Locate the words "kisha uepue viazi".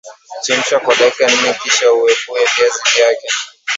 1.63-2.81